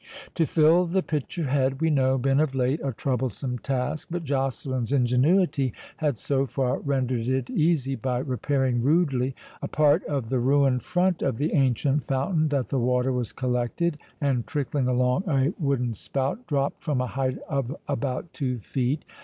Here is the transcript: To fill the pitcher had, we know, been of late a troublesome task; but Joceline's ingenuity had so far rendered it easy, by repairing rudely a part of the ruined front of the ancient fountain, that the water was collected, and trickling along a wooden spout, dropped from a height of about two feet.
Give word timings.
To 0.33 0.47
fill 0.47 0.87
the 0.87 1.03
pitcher 1.03 1.43
had, 1.43 1.79
we 1.79 1.91
know, 1.91 2.17
been 2.17 2.39
of 2.39 2.55
late 2.55 2.79
a 2.83 2.91
troublesome 2.91 3.59
task; 3.59 4.07
but 4.09 4.23
Joceline's 4.23 4.91
ingenuity 4.91 5.73
had 5.97 6.17
so 6.17 6.47
far 6.47 6.79
rendered 6.79 7.27
it 7.27 7.51
easy, 7.51 7.93
by 7.95 8.17
repairing 8.17 8.81
rudely 8.81 9.35
a 9.61 9.67
part 9.67 10.03
of 10.05 10.29
the 10.29 10.39
ruined 10.39 10.81
front 10.81 11.21
of 11.21 11.37
the 11.37 11.53
ancient 11.53 12.07
fountain, 12.07 12.47
that 12.47 12.69
the 12.69 12.79
water 12.79 13.11
was 13.11 13.31
collected, 13.31 13.99
and 14.19 14.47
trickling 14.47 14.87
along 14.87 15.25
a 15.29 15.53
wooden 15.59 15.93
spout, 15.93 16.47
dropped 16.47 16.81
from 16.81 16.99
a 16.99 17.05
height 17.05 17.37
of 17.47 17.75
about 17.87 18.33
two 18.33 18.57
feet. 18.57 19.03